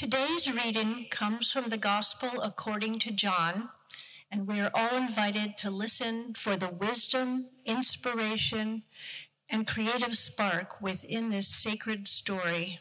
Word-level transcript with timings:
Today's 0.00 0.50
reading 0.50 1.08
comes 1.10 1.52
from 1.52 1.68
the 1.68 1.76
Gospel 1.76 2.40
according 2.42 3.00
to 3.00 3.10
John, 3.10 3.68
and 4.30 4.46
we 4.46 4.58
are 4.58 4.70
all 4.72 4.96
invited 4.96 5.58
to 5.58 5.70
listen 5.70 6.32
for 6.32 6.56
the 6.56 6.70
wisdom, 6.70 7.48
inspiration, 7.66 8.84
and 9.50 9.66
creative 9.66 10.16
spark 10.16 10.80
within 10.80 11.28
this 11.28 11.48
sacred 11.48 12.08
story. 12.08 12.78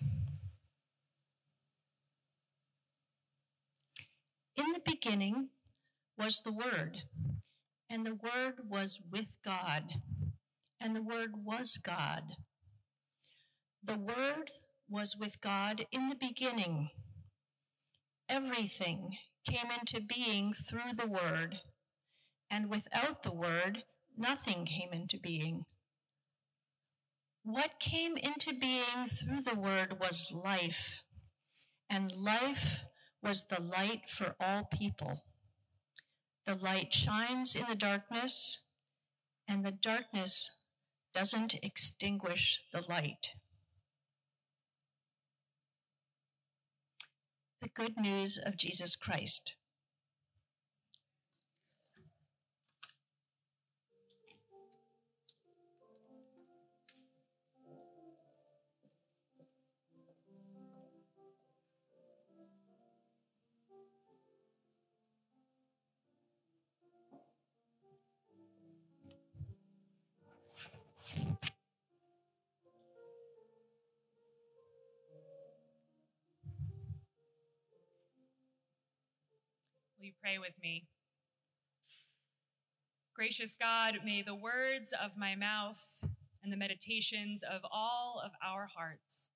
In 4.56 4.72
the 4.72 4.82
beginning 4.86 5.50
was 6.18 6.40
the 6.40 6.54
Word, 6.54 7.00
and 7.90 8.06
the 8.06 8.16
Word 8.16 8.60
was 8.66 9.02
with 9.12 9.40
God, 9.44 9.96
and 10.80 10.96
the 10.96 11.04
Word 11.04 11.44
was 11.44 11.78
God. 11.78 12.38
The 13.84 13.98
Word 13.98 14.52
was 14.90 15.18
with 15.18 15.42
God 15.42 15.86
in 15.92 16.08
the 16.08 16.16
beginning. 16.16 16.92
Everything 18.30 19.18
came 19.44 19.72
into 19.72 20.00
being 20.00 20.54
through 20.54 20.94
the 20.96 21.08
Word, 21.08 21.62
and 22.50 22.70
without 22.70 23.24
the 23.24 23.34
Word, 23.34 23.84
nothing 24.16 24.66
came 24.66 24.94
into 24.94 25.18
being. 25.18 25.66
What 27.44 27.80
came 27.80 28.18
into 28.18 28.54
being 28.54 29.08
through 29.08 29.42
the 29.42 29.60
Word 29.60 30.00
was 30.00 30.32
life, 30.32 31.00
and 31.90 32.16
life 32.16 32.84
was 33.24 33.46
the 33.46 33.62
light 33.62 34.08
for 34.08 34.36
all 34.40 34.66
people. 34.66 35.24
The 36.46 36.54
light 36.54 36.94
shines 36.94 37.56
in 37.56 37.66
the 37.68 37.76
darkness, 37.76 38.60
and 39.48 39.66
the 39.66 39.72
darkness 39.72 40.52
doesn't 41.16 41.56
extinguish 41.64 42.62
the 42.72 42.86
light. 42.88 43.34
The 47.62 47.68
good 47.68 47.98
news 47.98 48.40
of 48.42 48.56
Jesus 48.56 48.96
Christ. 48.96 49.56
Will 80.00 80.06
you 80.06 80.14
pray 80.22 80.38
with 80.38 80.54
me? 80.64 80.88
Gracious 83.14 83.58
God, 83.60 83.96
may 84.06 84.22
the 84.22 84.34
words 84.34 84.94
of 84.94 85.18
my 85.18 85.36
mouth 85.36 85.84
and 86.42 86.54
the 86.54 86.58
meditations 86.58 87.44
of 87.44 87.64
all 87.70 88.22
of 88.24 88.32
our 88.42 88.70
hearts 88.74 89.30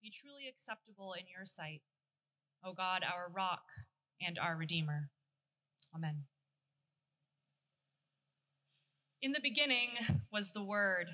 be 0.00 0.08
truly 0.08 0.46
acceptable 0.48 1.12
in 1.12 1.24
your 1.26 1.44
sight, 1.44 1.82
O 2.64 2.72
God, 2.72 3.02
our 3.02 3.28
rock 3.28 3.64
and 4.24 4.38
our 4.38 4.54
Redeemer. 4.56 5.10
Amen. 5.92 6.26
In 9.20 9.32
the 9.32 9.40
beginning 9.42 9.88
was 10.32 10.52
the 10.52 10.62
Word. 10.62 11.08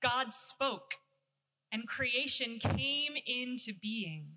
God 0.00 0.32
spoke, 0.32 0.94
and 1.70 1.86
creation 1.86 2.58
came 2.58 3.16
into 3.26 3.74
being. 3.74 4.36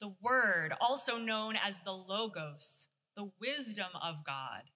The 0.00 0.14
Word, 0.20 0.74
also 0.80 1.18
known 1.18 1.56
as 1.56 1.82
the 1.82 1.92
Logos, 1.92 2.88
the 3.16 3.30
wisdom 3.40 3.90
of 4.02 4.24
God, 4.24 4.70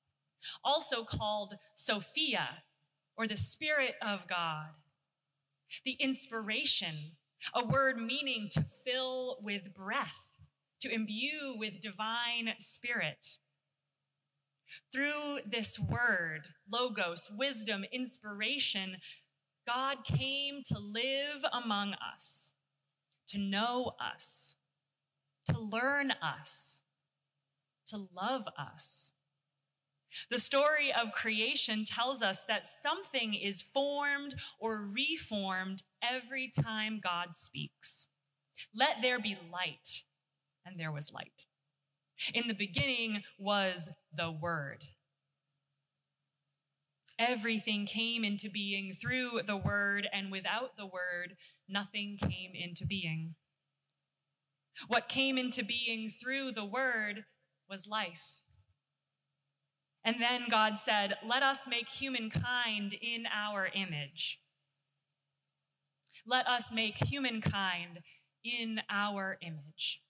also 0.62 1.04
called 1.04 1.54
Sophia, 1.74 2.62
or 3.16 3.26
the 3.26 3.36
Spirit 3.36 3.94
of 4.02 4.26
God, 4.26 4.70
the 5.84 5.96
inspiration, 6.00 7.12
a 7.54 7.64
word 7.64 7.98
meaning 7.98 8.48
to 8.50 8.62
fill 8.62 9.38
with 9.42 9.74
breath, 9.74 10.30
to 10.80 10.92
imbue 10.92 11.54
with 11.56 11.80
divine 11.80 12.54
spirit. 12.58 13.38
Through 14.92 15.40
this 15.46 15.78
word, 15.78 16.48
logos, 16.70 17.30
wisdom, 17.32 17.84
inspiration, 17.92 18.96
God 19.66 20.04
came 20.04 20.62
to 20.66 20.78
live 20.78 21.44
among 21.52 21.94
us, 21.94 22.52
to 23.28 23.38
know 23.38 23.92
us, 24.00 24.56
to 25.46 25.58
learn 25.58 26.12
us, 26.22 26.82
to 27.86 28.08
love 28.14 28.48
us. 28.58 29.12
The 30.30 30.38
story 30.38 30.92
of 30.92 31.12
creation 31.12 31.84
tells 31.84 32.22
us 32.22 32.44
that 32.44 32.66
something 32.66 33.34
is 33.34 33.62
formed 33.62 34.34
or 34.60 34.86
reformed 34.86 35.82
every 36.02 36.48
time 36.48 37.00
God 37.02 37.34
speaks. 37.34 38.06
Let 38.74 39.02
there 39.02 39.18
be 39.18 39.36
light, 39.52 40.04
and 40.64 40.78
there 40.78 40.92
was 40.92 41.12
light. 41.12 41.46
In 42.32 42.46
the 42.46 42.54
beginning 42.54 43.22
was 43.38 43.90
the 44.16 44.30
Word. 44.30 44.86
Everything 47.18 47.86
came 47.86 48.24
into 48.24 48.48
being 48.48 48.92
through 48.92 49.40
the 49.46 49.56
Word, 49.56 50.08
and 50.12 50.30
without 50.30 50.76
the 50.76 50.86
Word, 50.86 51.36
nothing 51.68 52.16
came 52.20 52.52
into 52.54 52.86
being. 52.86 53.34
What 54.88 55.08
came 55.08 55.38
into 55.38 55.64
being 55.64 56.10
through 56.10 56.52
the 56.52 56.64
Word 56.64 57.24
was 57.68 57.86
life. 57.86 58.36
And 60.04 60.16
then 60.20 60.44
God 60.50 60.76
said, 60.76 61.14
Let 61.26 61.42
us 61.42 61.66
make 61.68 61.88
humankind 61.88 62.94
in 63.00 63.24
our 63.32 63.68
image. 63.74 64.40
Let 66.26 66.46
us 66.46 66.72
make 66.72 66.96
humankind 66.98 68.00
in 68.44 68.80
our 68.90 69.38
image. 69.40 70.00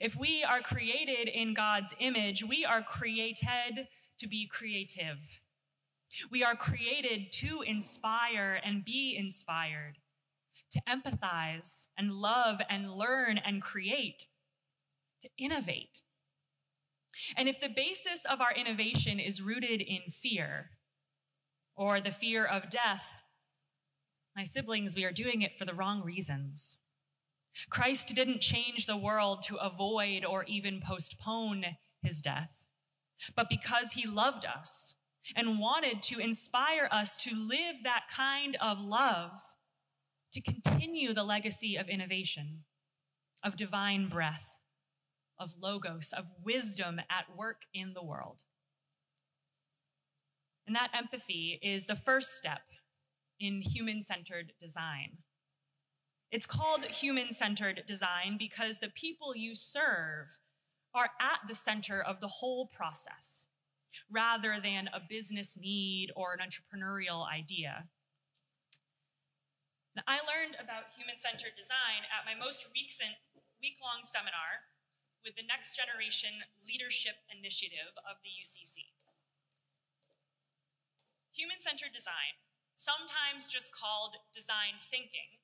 If 0.00 0.16
we 0.16 0.44
are 0.44 0.60
created 0.60 1.28
in 1.28 1.54
God's 1.54 1.94
image, 1.98 2.44
we 2.44 2.64
are 2.64 2.82
created 2.82 3.88
to 4.18 4.28
be 4.28 4.46
creative. 4.46 5.40
We 6.30 6.44
are 6.44 6.54
created 6.54 7.32
to 7.32 7.62
inspire 7.66 8.60
and 8.62 8.84
be 8.84 9.16
inspired, 9.16 9.98
to 10.72 10.80
empathize 10.88 11.86
and 11.96 12.12
love 12.12 12.60
and 12.68 12.92
learn 12.92 13.38
and 13.38 13.62
create, 13.62 14.26
to 15.22 15.28
innovate. 15.38 16.00
And 17.36 17.48
if 17.48 17.60
the 17.60 17.68
basis 17.74 18.24
of 18.24 18.40
our 18.40 18.52
innovation 18.52 19.18
is 19.18 19.42
rooted 19.42 19.80
in 19.80 20.02
fear 20.10 20.70
or 21.74 22.00
the 22.00 22.10
fear 22.10 22.44
of 22.44 22.70
death, 22.70 23.18
my 24.36 24.44
siblings, 24.44 24.94
we 24.94 25.04
are 25.04 25.12
doing 25.12 25.42
it 25.42 25.54
for 25.58 25.64
the 25.64 25.74
wrong 25.74 26.02
reasons. 26.02 26.78
Christ 27.70 28.14
didn't 28.14 28.40
change 28.40 28.86
the 28.86 28.96
world 28.96 29.42
to 29.46 29.56
avoid 29.56 30.24
or 30.24 30.44
even 30.44 30.80
postpone 30.80 31.64
his 32.02 32.20
death, 32.20 32.62
but 33.34 33.48
because 33.48 33.92
he 33.92 34.06
loved 34.06 34.44
us 34.44 34.94
and 35.34 35.58
wanted 35.58 36.02
to 36.04 36.20
inspire 36.20 36.88
us 36.92 37.16
to 37.16 37.34
live 37.34 37.82
that 37.82 38.04
kind 38.14 38.56
of 38.60 38.80
love, 38.80 39.32
to 40.32 40.40
continue 40.40 41.12
the 41.12 41.24
legacy 41.24 41.76
of 41.76 41.88
innovation, 41.88 42.64
of 43.44 43.56
divine 43.56 44.08
breath, 44.08 44.58
of 45.38 45.54
logos, 45.60 46.12
of 46.16 46.32
wisdom 46.44 47.00
at 47.10 47.36
work 47.36 47.62
in 47.72 47.94
the 47.94 48.04
world. 48.04 48.42
And 50.66 50.76
that 50.76 50.90
empathy 50.94 51.58
is 51.62 51.86
the 51.86 51.94
first 51.94 52.34
step 52.34 52.62
in 53.40 53.62
human 53.62 54.02
centered 54.02 54.52
design. 54.60 55.18
It's 56.30 56.44
called 56.44 56.84
human 56.86 57.32
centered 57.32 57.84
design 57.86 58.36
because 58.38 58.78
the 58.78 58.90
people 58.94 59.34
you 59.34 59.54
serve 59.54 60.38
are 60.94 61.10
at 61.20 61.48
the 61.48 61.54
center 61.54 62.02
of 62.02 62.20
the 62.20 62.28
whole 62.28 62.66
process 62.66 63.46
rather 64.10 64.60
than 64.62 64.88
a 64.92 65.00
business 65.08 65.56
need 65.56 66.10
or 66.14 66.34
an 66.34 66.40
entrepreneurial 66.40 67.26
idea. 67.26 67.86
Now, 69.98 70.06
I 70.14 70.22
learned 70.22 70.54
about 70.62 70.94
human 70.94 71.18
centered 71.18 71.58
design 71.58 72.06
at 72.06 72.22
my 72.22 72.30
most 72.30 72.70
recent 72.70 73.18
week 73.58 73.82
long 73.82 74.06
seminar 74.06 74.70
with 75.26 75.34
the 75.34 75.42
Next 75.42 75.74
Generation 75.74 76.46
Leadership 76.62 77.18
Initiative 77.26 77.98
of 78.06 78.22
the 78.22 78.30
UCC. 78.30 78.94
Human 81.34 81.58
centered 81.58 81.90
design, 81.90 82.38
sometimes 82.78 83.50
just 83.50 83.74
called 83.74 84.22
design 84.30 84.78
thinking, 84.78 85.42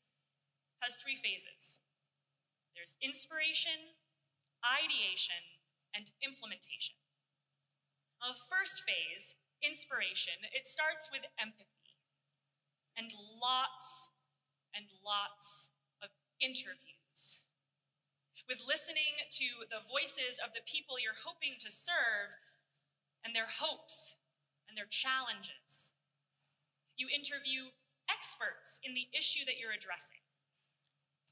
has 0.79 1.03
three 1.03 1.19
phases 1.19 1.83
there's 2.79 2.95
inspiration, 3.03 3.99
ideation, 4.63 5.59
and 5.91 6.15
implementation. 6.23 6.95
Now, 8.23 8.31
the 8.31 8.39
first 8.39 8.87
phase, 8.87 9.35
inspiration, 9.59 10.47
it 10.55 10.71
starts 10.71 11.11
with 11.11 11.27
empathy 11.43 11.99
and 12.95 13.11
lots 13.43 14.14
and 14.75 14.91
lots 15.01 15.71
of 16.03 16.11
interviews 16.43 17.47
with 18.45 18.61
listening 18.69 19.25
to 19.33 19.65
the 19.73 19.81
voices 19.81 20.37
of 20.37 20.53
the 20.53 20.67
people 20.69 21.01
you're 21.01 21.25
hoping 21.25 21.57
to 21.63 21.73
serve 21.73 22.37
and 23.25 23.33
their 23.33 23.49
hopes 23.49 24.21
and 24.69 24.77
their 24.77 24.91
challenges. 24.91 25.97
You 26.99 27.09
interview 27.09 27.73
experts 28.07 28.79
in 28.85 28.93
the 28.93 29.09
issue 29.17 29.49
that 29.49 29.57
you're 29.57 29.73
addressing. 29.73 30.21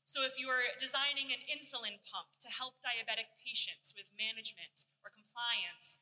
So, 0.09 0.25
if 0.29 0.37
you 0.37 0.53
are 0.53 0.77
designing 0.77 1.33
an 1.33 1.41
insulin 1.49 1.97
pump 2.05 2.37
to 2.45 2.53
help 2.53 2.85
diabetic 2.85 3.33
patients 3.41 3.97
with 3.97 4.13
management 4.13 4.85
or 5.01 5.09
compliance, 5.09 5.97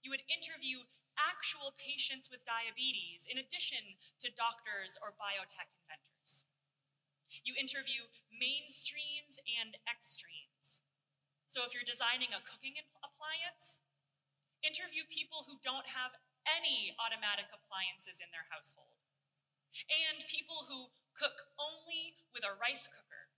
you 0.00 0.08
would 0.08 0.24
interview 0.32 0.88
actual 1.20 1.76
patients 1.76 2.32
with 2.32 2.46
diabetes 2.48 3.28
in 3.28 3.36
addition 3.36 4.00
to 4.24 4.32
doctors 4.32 4.96
or 5.04 5.12
biotech 5.12 5.68
inventors. 5.76 6.19
You 7.46 7.54
interview 7.54 8.10
mainstreams 8.30 9.38
and 9.46 9.78
extremes. 9.86 10.82
So 11.46 11.66
if 11.66 11.74
you're 11.74 11.86
designing 11.86 12.30
a 12.30 12.42
cooking 12.42 12.78
appliance, 13.02 13.82
interview 14.62 15.06
people 15.08 15.46
who 15.46 15.58
don't 15.62 15.90
have 15.94 16.14
any 16.46 16.94
automatic 16.98 17.50
appliances 17.50 18.22
in 18.22 18.30
their 18.30 18.46
household, 18.50 18.98
and 19.86 20.26
people 20.26 20.66
who 20.66 20.94
cook 21.14 21.50
only 21.58 22.18
with 22.34 22.42
a 22.46 22.54
rice 22.54 22.86
cooker, 22.86 23.30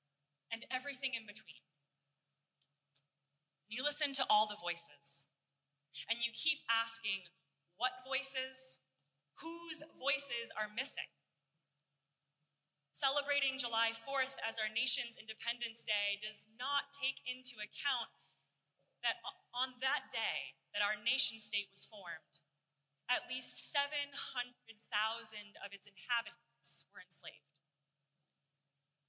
and 0.52 0.68
everything 0.68 1.16
in 1.16 1.24
between. 1.24 1.64
You 3.68 3.80
listen 3.80 4.12
to 4.20 4.28
all 4.28 4.44
the 4.44 4.60
voices, 4.60 5.26
and 6.08 6.20
you 6.20 6.32
keep 6.36 6.60
asking 6.68 7.32
what 7.80 8.04
voices, 8.04 8.80
whose 9.40 9.80
voices 9.96 10.52
are 10.52 10.68
missing. 10.68 11.08
Celebrating 12.92 13.56
July 13.56 13.88
4th 13.96 14.36
as 14.44 14.60
our 14.60 14.68
nation's 14.68 15.16
Independence 15.16 15.80
Day 15.80 16.20
does 16.20 16.44
not 16.60 16.92
take 16.92 17.24
into 17.24 17.56
account 17.56 18.12
that 19.00 19.24
on 19.56 19.80
that 19.80 20.12
day 20.12 20.60
that 20.76 20.84
our 20.84 20.96
nation 20.96 21.40
state 21.40 21.72
was 21.72 21.88
formed, 21.88 22.44
at 23.08 23.28
least 23.32 23.58
700,000 23.72 24.12
of 25.64 25.72
its 25.72 25.88
inhabitants 25.88 26.84
were 26.92 27.00
enslaved. 27.00 27.48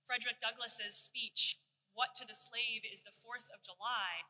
Frederick 0.08 0.40
Douglass's 0.40 0.96
speech, 0.96 1.60
What 1.92 2.16
to 2.20 2.28
the 2.28 2.36
Slave 2.36 2.88
is 2.88 3.04
the 3.04 3.16
Fourth 3.16 3.52
of 3.52 3.64
July, 3.64 4.28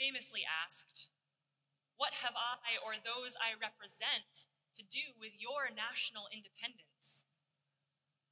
famously 0.00 0.44
asked, 0.44 1.08
What 1.96 2.24
have 2.24 2.36
I 2.36 2.76
or 2.80 2.96
those 2.96 3.36
I 3.36 3.56
represent 3.56 4.48
to 4.76 4.84
do 4.84 5.16
with 5.16 5.36
your 5.36 5.72
national 5.72 6.28
independence? 6.28 6.85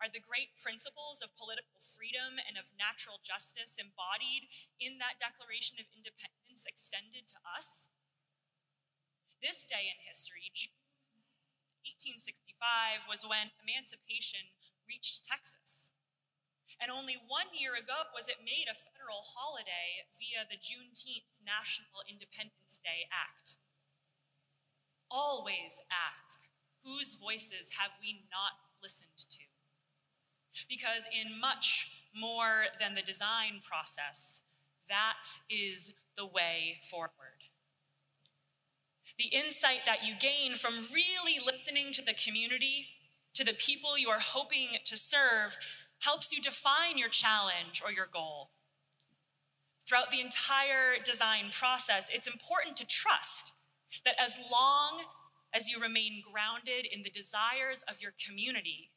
Are 0.03 0.11
the 0.11 0.23
great 0.23 0.59
principles 0.59 1.23
of 1.23 1.39
political 1.39 1.79
freedom 1.81 2.37
and 2.43 2.59
of 2.59 2.75
natural 2.75 3.23
justice 3.23 3.79
embodied 3.79 4.51
in 4.77 4.99
that 4.99 5.23
Declaration 5.23 5.79
of 5.79 5.89
Independence 5.95 6.67
extended 6.67 7.31
to 7.31 7.39
us? 7.47 7.89
This 9.39 9.65
day 9.65 9.89
in 9.89 10.03
history, 10.03 10.51
June 10.53 10.75
1865, 11.87 13.07
was 13.07 13.29
when 13.29 13.55
emancipation 13.61 14.53
reached 14.89 15.25
Texas. 15.25 15.95
And 16.83 16.91
only 16.91 17.15
one 17.15 17.55
year 17.55 17.79
ago 17.79 18.11
was 18.11 18.27
it 18.27 18.43
made 18.43 18.67
a 18.67 18.75
federal 18.75 19.23
holiday 19.23 20.03
via 20.19 20.43
the 20.49 20.59
Juneteenth 20.59 21.39
National 21.39 22.03
Independence 22.09 22.83
Day 22.83 23.07
Act. 23.15 23.63
Always 25.07 25.79
ask, 25.87 26.51
whose 26.83 27.15
voices 27.15 27.79
have 27.79 27.95
we 28.03 28.27
not 28.33 28.59
listened 28.83 29.23
to? 29.39 29.54
Because 30.69 31.07
in 31.13 31.41
much 31.41 31.89
more 32.15 32.67
than 32.79 32.95
the 32.95 33.03
design 33.03 33.61
process, 33.63 34.43
that 34.89 35.41
is 35.51 35.93
the 36.17 36.27
way 36.27 36.77
forward. 36.83 37.11
The 39.19 39.37
insight 39.37 39.81
that 39.87 40.05
you 40.05 40.15
gain 40.19 40.55
from 40.55 40.75
really 40.75 41.39
listening 41.45 41.93
to 41.93 42.05
the 42.05 42.15
community, 42.15 42.87
to 43.35 43.45
the 43.45 43.55
people 43.55 43.99
you 43.99 44.09
are 44.09 44.21
hoping 44.21 44.69
to 44.85 44.97
serve, 44.97 45.57
helps 46.01 46.33
you 46.33 46.41
define 46.41 46.99
your 46.99 47.09
challenge 47.09 47.83
or 47.85 47.93
your 47.93 48.07
goal. 48.13 48.51
Throughout 49.87 50.11
the 50.11 50.21
entire 50.21 50.97
design 51.05 51.47
process, 51.51 52.11
it's 52.13 52.27
important 52.27 52.77
to 52.79 52.87
trust 52.87 53.53
that 54.05 54.15
as 54.21 54.39
long 54.51 55.05
as 55.55 55.71
you 55.71 55.81
remain 55.81 56.23
grounded 56.33 56.87
in 56.91 57.03
the 57.03 57.11
desires 57.11 57.85
of 57.89 58.03
your 58.03 58.13
community, 58.27 58.91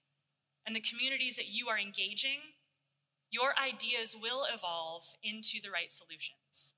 and 0.68 0.76
the 0.76 0.84
communities 0.84 1.38
that 1.38 1.48
you 1.48 1.70
are 1.70 1.80
engaging, 1.80 2.60
your 3.32 3.56
ideas 3.56 4.16
will 4.20 4.44
evolve 4.54 5.16
into 5.24 5.60
the 5.64 5.72
right 5.72 5.92
solutions. 5.92 6.74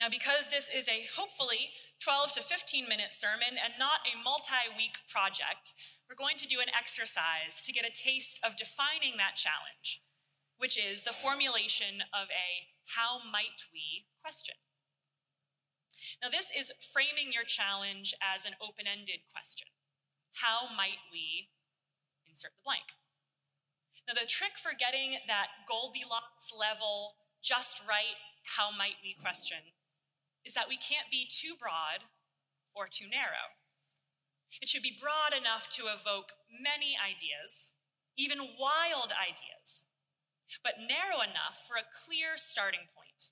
Now, 0.00 0.08
because 0.08 0.48
this 0.50 0.70
is 0.70 0.88
a 0.88 1.06
hopefully 1.14 1.70
12 2.02 2.32
to 2.32 2.42
15 2.42 2.88
minute 2.88 3.12
sermon 3.12 3.58
and 3.62 3.74
not 3.78 4.06
a 4.06 4.18
multi 4.18 4.70
week 4.76 4.98
project, 5.10 5.74
we're 6.08 6.18
going 6.18 6.36
to 6.38 6.46
do 6.46 6.58
an 6.58 6.70
exercise 6.76 7.62
to 7.62 7.72
get 7.72 7.86
a 7.86 7.90
taste 7.90 8.40
of 8.44 8.56
defining 8.56 9.18
that 9.18 9.34
challenge, 9.36 10.02
which 10.58 10.78
is 10.78 11.02
the 11.02 11.14
formulation 11.14 12.02
of 12.14 12.26
a 12.30 12.66
how 12.98 13.18
might 13.18 13.70
we 13.72 14.06
question. 14.20 14.56
Now, 16.22 16.30
this 16.30 16.50
is 16.50 16.72
framing 16.78 17.32
your 17.32 17.44
challenge 17.46 18.14
as 18.18 18.44
an 18.44 18.54
open 18.60 18.86
ended 18.90 19.22
question. 19.32 19.68
How 20.34 20.66
might 20.74 20.98
we 21.12 21.50
insert 22.32 22.56
the 22.56 22.64
blank. 22.64 22.96
Now, 24.08 24.16
the 24.16 24.26
trick 24.26 24.56
for 24.56 24.72
getting 24.72 25.20
that 25.28 25.68
Goldilocks 25.68 26.48
level 26.48 27.20
just 27.44 27.84
right, 27.84 28.16
how 28.56 28.72
might 28.72 28.98
we 29.04 29.12
question, 29.12 29.76
is 30.42 30.54
that 30.56 30.72
we 30.72 30.80
can't 30.80 31.12
be 31.12 31.28
too 31.28 31.54
broad 31.54 32.08
or 32.74 32.88
too 32.88 33.06
narrow. 33.06 33.54
It 34.60 34.68
should 34.68 34.82
be 34.82 34.98
broad 34.98 35.36
enough 35.36 35.68
to 35.76 35.92
evoke 35.92 36.32
many 36.48 36.96
ideas, 36.96 37.72
even 38.16 38.56
wild 38.58 39.12
ideas, 39.12 39.84
but 40.64 40.82
narrow 40.82 41.22
enough 41.22 41.62
for 41.68 41.76
a 41.76 41.86
clear 41.86 42.34
starting 42.36 42.90
point. 42.96 43.30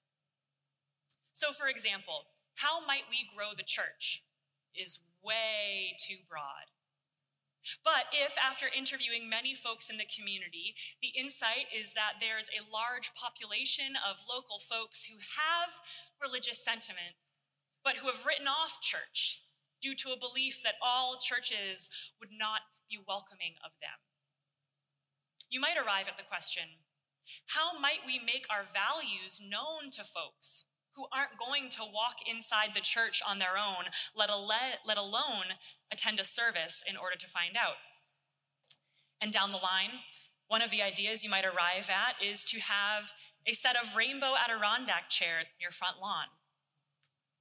So, 1.33 1.53
for 1.53 1.69
example, 1.69 2.31
how 2.63 2.85
might 2.85 3.09
we 3.11 3.27
grow 3.27 3.57
the 3.57 3.67
church 3.67 4.23
is 4.75 5.01
way 5.23 5.97
too 5.99 6.19
broad. 6.29 6.71
But 7.85 8.09
if, 8.13 8.37
after 8.39 8.67
interviewing 8.73 9.29
many 9.29 9.55
folks 9.55 9.91
in 9.91 9.99
the 9.99 10.09
community, 10.09 10.75
the 11.03 11.13
insight 11.17 11.69
is 11.75 11.95
that 11.95 12.15
there's 12.21 12.49
a 12.49 12.65
large 12.73 13.13
population 13.15 13.95
of 14.01 14.25
local 14.29 14.59
folks 14.59 15.07
who 15.07 15.19
have 15.19 15.81
religious 16.21 16.65
sentiment, 16.65 17.21
but 17.85 17.97
who 17.97 18.09
have 18.09 18.25
written 18.27 18.49
off 18.49 18.81
church 18.81 19.43
due 19.81 19.95
to 19.95 20.13
a 20.13 20.19
belief 20.19 20.63
that 20.65 20.81
all 20.83 21.17
churches 21.21 21.89
would 22.19 22.33
not 22.33 22.61
be 22.89 22.99
welcoming 23.07 23.55
of 23.65 23.73
them, 23.81 24.01
you 25.49 25.61
might 25.61 25.77
arrive 25.77 26.09
at 26.09 26.17
the 26.17 26.23
question 26.23 26.81
how 27.47 27.79
might 27.79 28.01
we 28.07 28.19
make 28.19 28.47
our 28.51 28.65
values 28.65 29.41
known 29.41 29.91
to 29.91 30.03
folks 30.03 30.65
who 31.01 31.07
aren't 31.17 31.39
going 31.39 31.71
to 31.71 31.81
walk 31.81 32.17
inside 32.31 32.71
the 32.75 32.81
church 32.81 33.23
on 33.27 33.39
their 33.39 33.57
own, 33.57 33.87
let, 34.15 34.31
let 34.87 34.99
alone 34.99 35.57
attend 35.91 36.21
a 36.21 36.25
service 36.25 36.85
in 36.87 36.97
order 36.97 37.17
to 37.17 37.27
find 37.27 37.57
out. 37.57 37.77
And 39.21 39.33
down 39.33 39.51
the 39.51 39.57
line, 39.57 40.01
one 40.49 40.63
of 40.63 40.71
the 40.71 40.83
ideas 40.83 41.25
you 41.25 41.31
might 41.31 41.45
arrive 41.45 41.89
at 41.89 42.23
is 42.23 42.45
to 42.47 42.61
have 42.61 43.13
a 43.47 43.53
set 43.53 43.77
of 43.83 43.97
rainbow 43.97 44.35
Adirondack 44.45 45.09
chairs 45.09 45.45
in 45.45 45.61
your 45.61 45.71
front 45.71 45.97
lawn, 46.03 46.27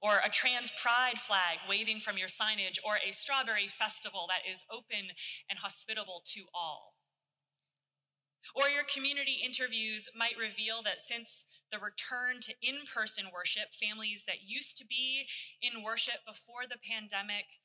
or 0.00 0.20
a 0.24 0.30
trans 0.30 0.72
pride 0.82 1.18
flag 1.18 1.58
waving 1.68 2.00
from 2.00 2.16
your 2.16 2.28
signage, 2.28 2.78
or 2.84 2.96
a 3.06 3.12
strawberry 3.12 3.68
festival 3.68 4.26
that 4.28 4.50
is 4.50 4.64
open 4.72 5.10
and 5.50 5.58
hospitable 5.58 6.22
to 6.24 6.44
all. 6.54 6.94
Or 8.54 8.68
your 8.68 8.84
community 8.84 9.38
interviews 9.44 10.08
might 10.16 10.38
reveal 10.38 10.82
that 10.82 11.00
since 11.00 11.44
the 11.70 11.78
return 11.78 12.40
to 12.42 12.54
in 12.62 12.88
person 12.92 13.26
worship, 13.32 13.74
families 13.74 14.24
that 14.26 14.46
used 14.46 14.76
to 14.78 14.86
be 14.86 15.26
in 15.60 15.82
worship 15.84 16.26
before 16.26 16.66
the 16.68 16.80
pandemic 16.80 17.60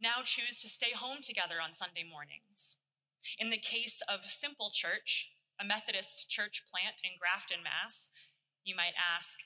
now 0.00 0.24
choose 0.24 0.60
to 0.60 0.68
stay 0.68 0.92
home 0.94 1.18
together 1.22 1.56
on 1.62 1.72
Sunday 1.72 2.04
mornings. 2.04 2.76
In 3.38 3.50
the 3.50 3.56
case 3.56 4.02
of 4.08 4.22
Simple 4.22 4.70
Church, 4.72 5.30
a 5.60 5.64
Methodist 5.64 6.28
church 6.28 6.64
plant 6.70 7.00
in 7.02 7.12
Grafton, 7.18 7.64
Mass., 7.64 8.10
you 8.64 8.76
might 8.76 8.94
ask, 8.96 9.38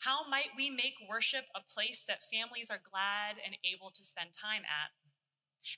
how 0.00 0.26
might 0.28 0.56
we 0.56 0.70
make 0.70 0.94
worship 1.08 1.44
a 1.54 1.60
place 1.60 2.04
that 2.08 2.24
families 2.24 2.70
are 2.70 2.80
glad 2.80 3.36
and 3.44 3.56
able 3.64 3.90
to 3.90 4.02
spend 4.02 4.30
time 4.32 4.62
at? 4.62 4.96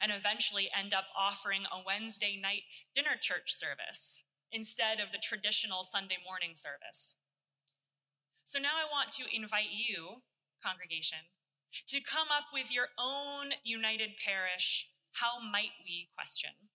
And 0.01 0.13
eventually 0.15 0.71
end 0.77 0.95
up 0.95 1.07
offering 1.19 1.63
a 1.73 1.83
Wednesday 1.85 2.39
night 2.41 2.63
dinner 2.95 3.19
church 3.21 3.53
service 3.53 4.23
instead 4.53 5.01
of 5.01 5.13
the 5.13 5.19
traditional 5.19 5.83
Sunday 5.83 6.19
morning 6.25 6.53
service. 6.55 7.15
So 8.45 8.61
now 8.61 8.77
I 8.77 8.91
want 8.91 9.11
to 9.13 9.25
invite 9.33 9.73
you, 9.73 10.23
congregation, 10.63 11.33
to 11.89 12.01
come 12.05 12.29
up 12.29 12.53
with 12.53 12.73
your 12.73 12.93
own 13.01 13.57
United 13.65 14.21
Parish, 14.21 14.91
how 15.17 15.41
might 15.41 15.73
we 15.85 16.11
question 16.15 16.69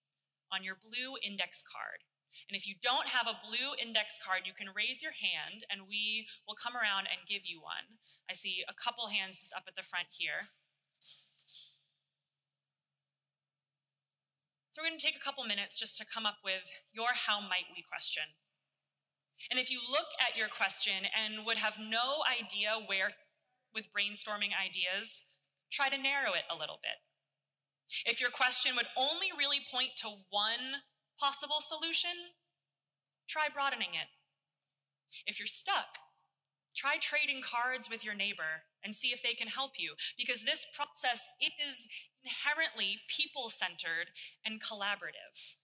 on 0.52 0.64
your 0.64 0.74
blue 0.74 1.14
index 1.22 1.62
card. 1.62 2.02
And 2.48 2.56
if 2.56 2.66
you 2.66 2.74
don't 2.80 3.08
have 3.08 3.26
a 3.26 3.40
blue 3.40 3.76
index 3.80 4.18
card, 4.18 4.42
you 4.44 4.52
can 4.52 4.74
raise 4.74 5.02
your 5.02 5.16
hand 5.16 5.64
and 5.70 5.88
we 5.88 6.26
will 6.46 6.56
come 6.56 6.76
around 6.76 7.08
and 7.08 7.28
give 7.28 7.42
you 7.44 7.60
one. 7.60 8.00
I 8.28 8.34
see 8.34 8.64
a 8.68 8.76
couple 8.76 9.08
hands 9.08 9.40
just 9.40 9.54
up 9.54 9.64
at 9.66 9.76
the 9.76 9.86
front 9.86 10.08
here. 10.10 10.52
So 14.70 14.82
we're 14.82 14.88
going 14.88 14.98
to 14.98 15.04
take 15.04 15.16
a 15.16 15.24
couple 15.24 15.44
minutes 15.44 15.78
just 15.78 15.96
to 15.98 16.04
come 16.04 16.26
up 16.26 16.38
with 16.44 16.68
your 16.92 17.08
how 17.26 17.40
might 17.40 17.72
we 17.74 17.82
question. 17.82 18.24
And 19.50 19.58
if 19.58 19.70
you 19.70 19.80
look 19.90 20.12
at 20.20 20.36
your 20.36 20.48
question 20.48 21.08
and 21.14 21.46
would 21.46 21.58
have 21.58 21.78
no 21.78 22.20
idea 22.28 22.70
where 22.86 23.10
with 23.74 23.92
brainstorming 23.92 24.50
ideas, 24.52 25.22
try 25.70 25.88
to 25.88 25.96
narrow 25.96 26.34
it 26.34 26.44
a 26.50 26.58
little 26.58 26.78
bit. 26.82 27.00
If 28.04 28.20
your 28.20 28.30
question 28.30 28.72
would 28.76 28.88
only 28.96 29.28
really 29.36 29.60
point 29.70 29.96
to 29.98 30.08
one 30.30 30.84
possible 31.18 31.60
solution, 31.60 32.34
try 33.28 33.48
broadening 33.52 33.94
it. 33.94 34.08
If 35.26 35.38
you're 35.40 35.46
stuck, 35.46 35.96
try 36.76 36.96
trading 37.00 37.40
cards 37.42 37.88
with 37.88 38.04
your 38.04 38.14
neighbor 38.14 38.67
and 38.84 38.94
see 38.94 39.08
if 39.08 39.22
they 39.22 39.34
can 39.34 39.48
help 39.48 39.72
you 39.78 39.94
because 40.16 40.44
this 40.44 40.66
process 40.72 41.28
is 41.40 41.88
inherently 42.24 42.98
people 43.08 43.48
centered 43.48 44.10
and 44.44 44.60
collaborative. 44.60 45.56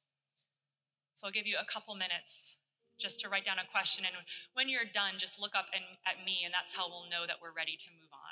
So 1.15 1.27
I'll 1.27 1.33
give 1.33 1.47
you 1.47 1.57
a 1.61 1.65
couple 1.65 1.95
minutes 1.95 2.59
just 2.99 3.21
to 3.21 3.29
write 3.29 3.45
down 3.45 3.59
a 3.59 3.67
question. 3.67 4.05
And 4.05 4.15
when 4.55 4.69
you're 4.69 4.89
done, 4.93 5.15
just 5.19 5.41
look 5.41 5.55
up 5.55 5.67
and, 5.75 5.85
at 6.07 6.25
me, 6.25 6.43
and 6.45 6.55
that's 6.55 6.77
how 6.77 6.89
we'll 6.89 7.11
know 7.11 7.27
that 7.27 7.37
we're 7.43 7.55
ready 7.55 7.77
to 7.77 7.91
move 7.93 8.11
on. 8.13 8.24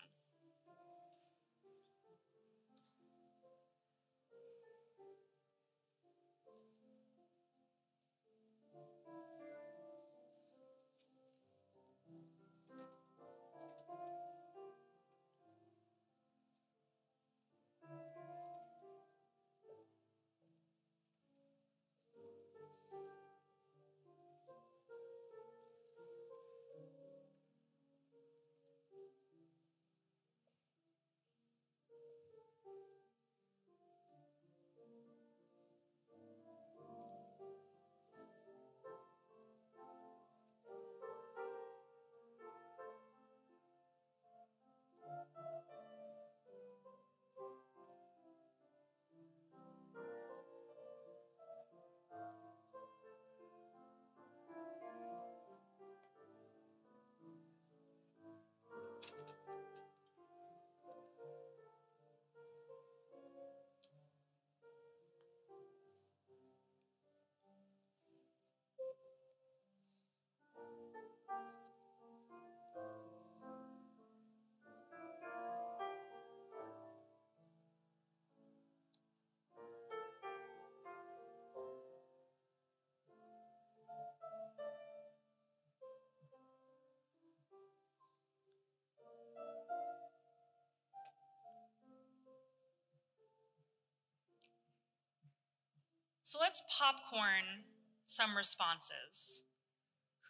So 96.33 96.41
let's 96.41 96.65
popcorn 96.65 97.69
some 98.09 98.41
responses. 98.41 99.45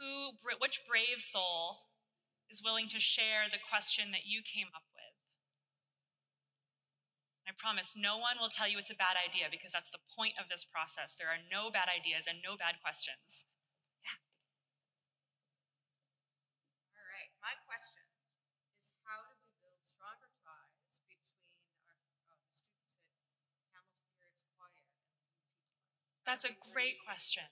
Who, 0.02 0.34
which 0.58 0.82
brave 0.82 1.22
soul 1.22 1.94
is 2.50 2.58
willing 2.58 2.90
to 2.90 2.98
share 2.98 3.46
the 3.46 3.62
question 3.62 4.10
that 4.10 4.26
you 4.26 4.42
came 4.42 4.74
up 4.74 4.82
with? 4.98 5.14
I 7.46 7.54
promise 7.54 7.94
no 7.94 8.18
one 8.18 8.34
will 8.42 8.50
tell 8.50 8.66
you 8.66 8.82
it's 8.82 8.90
a 8.90 8.98
bad 8.98 9.14
idea 9.14 9.46
because 9.46 9.70
that's 9.70 9.94
the 9.94 10.02
point 10.02 10.34
of 10.42 10.50
this 10.50 10.66
process. 10.66 11.14
There 11.14 11.30
are 11.30 11.38
no 11.38 11.70
bad 11.70 11.86
ideas 11.86 12.26
and 12.26 12.42
no 12.42 12.58
bad 12.58 12.82
questions. 12.82 13.46
Yeah. 14.02 14.18
All 16.98 17.06
right, 17.14 17.30
my 17.38 17.54
question 17.62 18.01
That's 26.24 26.44
a 26.44 26.54
great 26.72 26.96
question. 27.04 27.44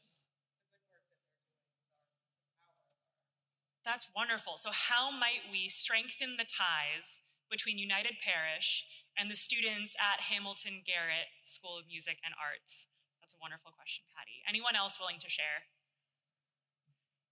That's 3.84 4.10
wonderful. 4.14 4.56
So, 4.56 4.70
how 4.72 5.10
might 5.10 5.50
we 5.50 5.68
strengthen 5.68 6.36
the 6.36 6.46
ties 6.46 7.18
between 7.50 7.78
United 7.78 8.22
Parish 8.22 8.84
and 9.18 9.30
the 9.30 9.34
students 9.34 9.96
at 9.98 10.30
Hamilton 10.30 10.82
Garrett 10.86 11.32
School 11.44 11.78
of 11.78 11.88
Music 11.88 12.18
and 12.24 12.34
Arts? 12.38 12.86
That's 13.20 13.34
a 13.34 13.42
wonderful 13.42 13.72
question, 13.72 14.04
Patty. 14.14 14.44
Anyone 14.46 14.76
else 14.76 15.00
willing 15.00 15.18
to 15.18 15.30
share? 15.30 15.66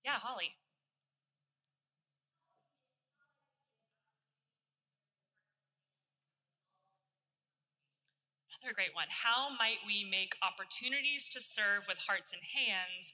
Yeah, 0.05 0.19
Holly. 0.19 0.57
Another 8.61 8.75
great 8.75 8.95
one. 8.95 9.07
How 9.09 9.51
might 9.55 9.87
we 9.87 10.03
make 10.03 10.35
opportunities 10.43 11.31
to 11.31 11.41
serve 11.41 11.87
with 11.87 11.99
hearts 12.09 12.33
and 12.35 12.43
hands 12.43 13.13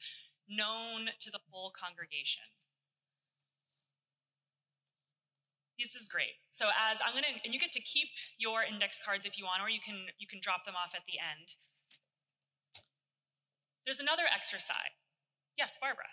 known 0.48 1.12
to 1.20 1.30
the 1.30 1.40
whole 1.50 1.70
congregation? 1.70 2.44
This 5.78 5.94
is 5.94 6.08
great. 6.08 6.40
So 6.50 6.66
as 6.90 7.02
I'm 7.04 7.12
gonna, 7.12 7.36
and 7.44 7.52
you 7.52 7.60
get 7.60 7.72
to 7.72 7.82
keep 7.82 8.08
your 8.38 8.62
index 8.62 9.00
cards 9.04 9.26
if 9.26 9.36
you 9.36 9.44
want, 9.44 9.60
or 9.60 9.68
you 9.68 9.80
can 9.84 10.06
you 10.18 10.26
can 10.26 10.40
drop 10.40 10.64
them 10.64 10.74
off 10.74 10.94
at 10.94 11.02
the 11.06 11.18
end. 11.20 11.56
There's 13.84 14.00
another 14.00 14.24
exercise. 14.32 14.96
Yes, 15.58 15.76
Barbara. 15.78 16.08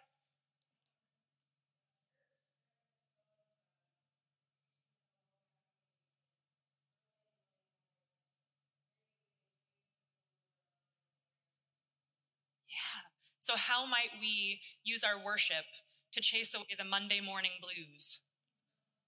So, 13.52 13.58
how 13.58 13.86
might 13.86 14.16
we 14.22 14.62
use 14.86 15.04
our 15.04 15.20
worship 15.20 15.68
to 16.14 16.22
chase 16.22 16.56
away 16.56 16.72
the 16.80 16.88
Monday 16.88 17.20
morning 17.20 17.60
blues? 17.60 18.22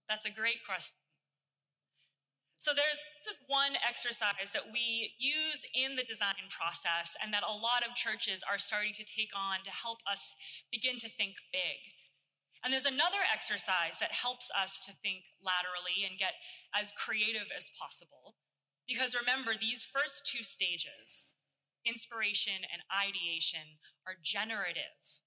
That's 0.09 0.25
a 0.25 0.31
great 0.31 0.67
question. 0.67 0.99
So, 2.59 2.73
there's 2.75 2.99
just 3.23 3.39
one 3.47 3.79
exercise 3.87 4.51
that 4.51 4.67
we 4.73 5.15
use 5.17 5.63
in 5.71 5.95
the 5.95 6.03
design 6.03 6.51
process 6.51 7.15
and 7.23 7.33
that 7.33 7.47
a 7.47 7.55
lot 7.55 7.87
of 7.87 7.95
churches 7.95 8.43
are 8.43 8.57
starting 8.57 8.91
to 8.99 9.05
take 9.05 9.31
on 9.31 9.63
to 9.63 9.71
help 9.71 9.99
us 10.11 10.35
begin 10.73 10.97
to 10.97 11.07
think 11.07 11.35
big. 11.53 11.95
And 12.65 12.73
there's 12.73 12.83
another 12.83 13.23
exercise 13.31 14.03
that 14.03 14.11
helps 14.11 14.51
us 14.51 14.83
to 14.87 14.91
think 14.91 15.23
laterally 15.39 16.03
and 16.03 16.19
get 16.19 16.33
as 16.75 16.91
creative 16.91 17.47
as 17.55 17.71
possible. 17.79 18.35
Because 18.89 19.15
remember, 19.15 19.53
these 19.55 19.87
first 19.87 20.27
two 20.27 20.43
stages, 20.43 21.33
inspiration 21.85 22.65
and 22.71 22.81
ideation 22.91 23.79
are 24.07 24.15
generative. 24.21 25.21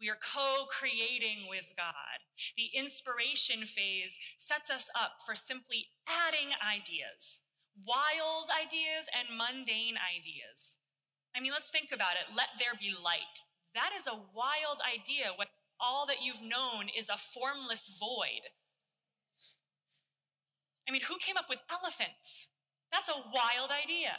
We 0.00 0.10
are 0.10 0.18
co 0.18 0.66
creating 0.68 1.46
with 1.48 1.74
God. 1.76 2.26
The 2.56 2.70
inspiration 2.74 3.64
phase 3.64 4.18
sets 4.36 4.70
us 4.70 4.90
up 4.98 5.22
for 5.24 5.34
simply 5.34 5.86
adding 6.08 6.50
ideas, 6.60 7.40
wild 7.86 8.50
ideas 8.50 9.08
and 9.16 9.38
mundane 9.38 9.94
ideas. 9.96 10.76
I 11.36 11.40
mean, 11.40 11.52
let's 11.52 11.70
think 11.70 11.90
about 11.92 12.14
it. 12.14 12.34
Let 12.36 12.58
there 12.58 12.78
be 12.78 12.92
light. 12.92 13.42
That 13.74 13.90
is 13.96 14.06
a 14.06 14.14
wild 14.34 14.80
idea 14.82 15.32
when 15.36 15.48
all 15.80 16.06
that 16.06 16.22
you've 16.22 16.42
known 16.42 16.86
is 16.96 17.08
a 17.08 17.16
formless 17.16 17.98
void. 17.98 18.50
I 20.88 20.92
mean, 20.92 21.02
who 21.08 21.16
came 21.18 21.36
up 21.36 21.48
with 21.48 21.60
elephants? 21.70 22.48
That's 22.92 23.08
a 23.08 23.24
wild 23.32 23.70
idea. 23.70 24.14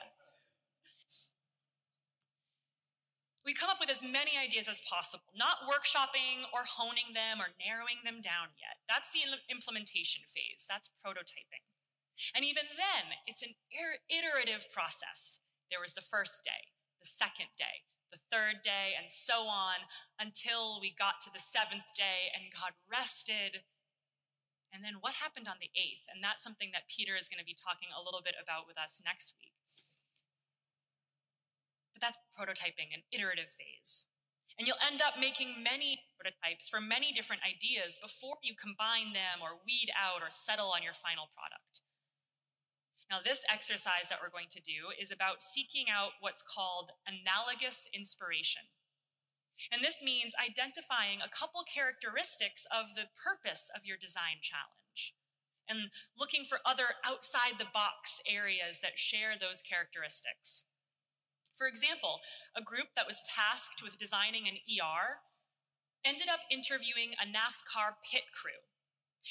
We 3.45 3.53
come 3.53 3.69
up 3.69 3.77
with 3.77 3.93
as 3.93 4.01
many 4.01 4.33
ideas 4.41 4.65
as 4.65 4.81
possible, 4.81 5.29
not 5.37 5.69
workshopping 5.69 6.49
or 6.49 6.65
honing 6.65 7.13
them 7.13 7.37
or 7.37 7.53
narrowing 7.61 8.01
them 8.01 8.17
down 8.17 8.57
yet. 8.57 8.81
That's 8.89 9.13
the 9.13 9.21
implementation 9.53 10.25
phase, 10.25 10.65
that's 10.65 10.89
prototyping. 10.97 11.61
And 12.33 12.41
even 12.41 12.65
then, 12.73 13.21
it's 13.29 13.45
an 13.45 13.53
er-, 13.69 14.01
iterative 14.09 14.65
process. 14.73 15.45
There 15.69 15.83
was 15.83 15.93
the 15.93 16.01
first 16.01 16.41
day, 16.41 16.73
the 16.97 17.05
second 17.05 17.53
day, 17.53 17.85
the 18.09 18.21
third 18.33 18.65
day, 18.65 18.97
and 18.97 19.13
so 19.13 19.45
on 19.45 19.85
until 20.17 20.81
we 20.81 20.89
got 20.89 21.21
to 21.21 21.29
the 21.29 21.41
seventh 21.43 21.93
day 21.93 22.33
and 22.33 22.49
God 22.49 22.73
rested. 22.89 23.61
And 24.73 24.81
then 24.81 25.05
what 25.05 25.21
happened 25.21 25.45
on 25.45 25.61
the 25.61 25.69
eighth? 25.77 26.09
And 26.09 26.23
that's 26.23 26.41
something 26.41 26.73
that 26.73 26.89
Peter 26.89 27.13
is 27.13 27.29
going 27.29 27.39
to 27.39 27.45
be 27.45 27.55
talking 27.55 27.93
a 27.93 28.01
little 28.01 28.25
bit 28.25 28.35
about 28.41 28.65
with 28.65 28.79
us 28.79 28.97
next 29.05 29.37
week. 29.37 29.53
But 31.95 32.03
that's 32.03 32.19
prototyping, 32.35 32.91
an 32.91 33.07
iterative 33.11 33.47
phase. 33.47 34.03
And 34.59 34.67
you'll 34.67 34.83
end 34.83 34.99
up 34.99 35.15
making 35.19 35.63
many 35.63 36.03
prototypes 36.19 36.67
for 36.67 36.79
many 36.79 37.11
different 37.11 37.43
ideas 37.47 37.95
before 37.95 38.35
you 38.43 38.53
combine 38.53 39.15
them 39.15 39.39
or 39.39 39.63
weed 39.65 39.91
out 39.95 40.19
or 40.19 40.29
settle 40.29 40.71
on 40.75 40.83
your 40.83 40.95
final 40.95 41.31
product. 41.31 41.79
Now, 43.09 43.19
this 43.23 43.45
exercise 43.51 44.09
that 44.09 44.19
we're 44.21 44.33
going 44.33 44.51
to 44.51 44.61
do 44.61 44.91
is 44.99 45.11
about 45.11 45.41
seeking 45.41 45.85
out 45.91 46.19
what's 46.19 46.43
called 46.43 46.91
analogous 47.07 47.87
inspiration. 47.93 48.63
And 49.71 49.83
this 49.83 50.03
means 50.03 50.35
identifying 50.35 51.19
a 51.23 51.31
couple 51.31 51.63
characteristics 51.63 52.67
of 52.67 52.95
the 52.95 53.07
purpose 53.15 53.71
of 53.75 53.85
your 53.85 53.95
design 53.95 54.43
challenge 54.43 55.15
and 55.67 55.91
looking 56.17 56.43
for 56.43 56.59
other 56.65 56.99
outside 57.05 57.57
the 57.57 57.71
box 57.71 58.21
areas 58.27 58.79
that 58.81 58.99
share 58.99 59.33
those 59.39 59.61
characteristics. 59.61 60.63
For 61.55 61.67
example, 61.67 62.19
a 62.55 62.61
group 62.61 62.91
that 62.95 63.07
was 63.07 63.23
tasked 63.23 63.81
with 63.81 63.97
designing 63.97 64.47
an 64.47 64.59
ER 64.67 65.23
ended 66.03 66.27
up 66.29 66.41
interviewing 66.51 67.15
a 67.15 67.25
NASCAR 67.25 67.95
pit 68.03 68.23
crew 68.35 68.59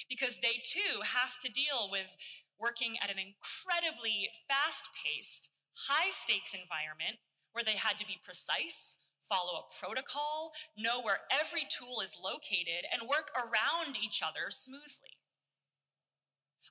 because 0.09 0.38
they 0.38 0.61
too 0.64 1.04
have 1.04 1.38
to 1.38 1.52
deal 1.52 1.88
with 1.90 2.16
working 2.59 2.97
at 3.02 3.11
an 3.11 3.19
incredibly 3.21 4.31
fast 4.49 4.88
paced, 4.97 5.50
high 5.88 6.11
stakes 6.11 6.54
environment 6.54 7.21
where 7.52 7.64
they 7.64 7.76
had 7.76 7.99
to 7.99 8.07
be 8.07 8.19
precise, 8.25 8.97
follow 9.28 9.61
a 9.61 9.71
protocol, 9.78 10.52
know 10.76 11.00
where 11.00 11.21
every 11.31 11.62
tool 11.69 12.00
is 12.02 12.19
located, 12.23 12.88
and 12.90 13.09
work 13.09 13.31
around 13.37 13.97
each 14.02 14.23
other 14.23 14.50
smoothly 14.50 15.21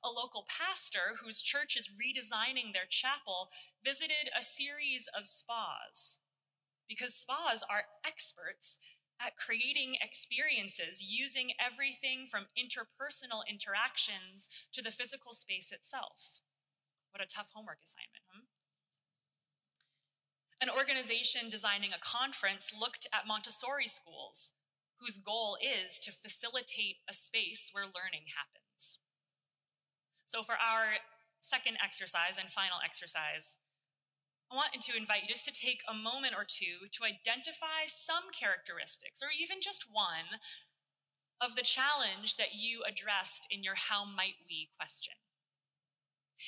a 0.03 0.09
local 0.09 0.45
pastor 0.47 1.19
whose 1.21 1.41
church 1.41 1.75
is 1.75 1.89
redesigning 1.89 2.73
their 2.73 2.88
chapel 2.89 3.50
visited 3.83 4.29
a 4.38 4.41
series 4.41 5.09
of 5.17 5.25
spas 5.25 6.19
because 6.88 7.15
spas 7.15 7.63
are 7.69 7.85
experts 8.05 8.77
at 9.21 9.38
creating 9.38 9.95
experiences 10.01 11.05
using 11.07 11.51
everything 11.59 12.25
from 12.29 12.47
interpersonal 12.57 13.41
interactions 13.50 14.47
to 14.71 14.81
the 14.81 14.91
physical 14.91 15.33
space 15.33 15.71
itself. 15.71 16.41
What 17.12 17.23
a 17.23 17.27
tough 17.27 17.51
homework 17.53 17.79
assignment, 17.83 18.23
huh? 18.33 18.41
An 20.62 20.69
organization 20.69 21.50
designing 21.50 21.91
a 21.93 22.00
conference 22.00 22.73
looked 22.77 23.07
at 23.13 23.27
Montessori 23.27 23.88
schools, 23.88 24.51
whose 25.00 25.17
goal 25.17 25.57
is 25.62 26.00
to 26.00 26.12
facilitate 26.12 26.97
a 27.09 27.13
space 27.13 27.69
where 27.71 27.83
learning 27.83 28.31
happens. 28.31 29.00
So 30.25 30.44
for 30.44 30.53
our 30.53 31.00
second 31.39 31.77
exercise 31.84 32.38
and 32.39 32.51
final 32.51 32.77
exercise, 32.84 33.58
I 34.51 34.56
want 34.56 34.74
to 34.80 34.98
invite 34.98 35.24
you 35.24 35.27
just 35.27 35.46
to 35.46 35.51
take 35.51 35.82
a 35.89 35.94
moment 35.94 36.36
or 36.38 36.46
two 36.46 36.88
to 36.92 37.06
identify 37.06 37.88
some 37.88 38.30
characteristics, 38.32 39.22
or 39.22 39.29
even 39.33 39.57
just 39.62 39.88
one, 39.92 40.40
of 41.42 41.55
the 41.55 41.62
challenge 41.62 42.38
that 42.38 42.55
you 42.55 42.83
addressed 42.88 43.48
in 43.51 43.64
your 43.64 43.75
How 43.75 44.05
Might 44.05 44.40
We 44.48 44.70
question. 44.77 45.14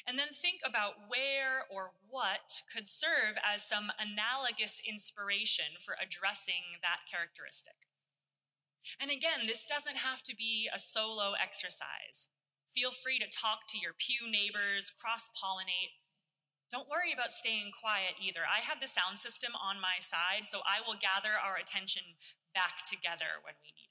And 0.07 0.17
then 0.17 0.29
think 0.33 0.61
about 0.65 1.07
where 1.07 1.63
or 1.69 1.91
what 2.09 2.63
could 2.71 2.87
serve 2.87 3.37
as 3.43 3.63
some 3.63 3.91
analogous 3.99 4.81
inspiration 4.87 5.77
for 5.79 5.95
addressing 6.01 6.79
that 6.81 6.99
characteristic. 7.11 7.89
And 8.99 9.11
again, 9.11 9.47
this 9.47 9.65
doesn't 9.65 9.97
have 9.97 10.21
to 10.23 10.35
be 10.35 10.69
a 10.73 10.79
solo 10.79 11.33
exercise. 11.41 12.27
Feel 12.75 12.91
free 12.91 13.19
to 13.19 13.31
talk 13.31 13.71
to 13.71 13.79
your 13.79 13.95
pew 13.95 14.27
neighbors, 14.29 14.91
cross 14.91 15.31
pollinate. 15.31 15.95
Don't 16.67 16.89
worry 16.91 17.13
about 17.15 17.31
staying 17.31 17.71
quiet 17.71 18.19
either. 18.19 18.43
I 18.43 18.59
have 18.59 18.81
the 18.83 18.91
sound 18.91 19.17
system 19.17 19.53
on 19.55 19.79
my 19.79 20.03
side, 20.03 20.43
so 20.43 20.59
I 20.67 20.83
will 20.83 20.99
gather 20.99 21.39
our 21.39 21.55
attention 21.55 22.19
back 22.53 22.83
together 22.83 23.39
when 23.47 23.55
we 23.63 23.71
need 23.71 23.84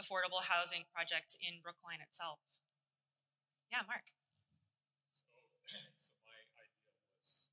affordable 0.00 0.44
housing 0.48 0.84
projects 0.92 1.36
in 1.40 1.60
Brookline 1.62 2.00
itself. 2.00 2.40
Yeah, 3.72 3.82
Mark. 3.86 4.04
So, 5.12 5.22
so 6.02 6.10
my 6.26 6.34
idea 6.58 6.90
was 7.14 7.46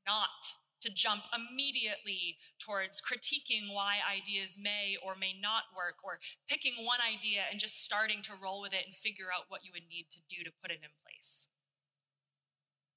not 0.05 0.55
to 0.83 0.93
jump 0.93 1.23
immediately 1.31 2.37
towards 2.59 3.01
critiquing 3.01 3.71
why 3.71 4.03
ideas 4.03 4.59
may 4.59 4.95
or 4.99 5.15
may 5.15 5.33
not 5.33 5.71
work, 5.75 6.03
or 6.03 6.19
picking 6.47 6.85
one 6.85 6.99
idea 6.99 7.47
and 7.49 7.59
just 7.59 7.83
starting 7.83 8.21
to 8.23 8.35
roll 8.35 8.61
with 8.61 8.73
it 8.73 8.85
and 8.85 8.93
figure 8.93 9.31
out 9.33 9.47
what 9.47 9.63
you 9.63 9.71
would 9.73 9.89
need 9.89 10.07
to 10.11 10.19
do 10.29 10.43
to 10.43 10.51
put 10.61 10.71
it 10.71 10.83
in 10.83 10.91
place. 11.01 11.47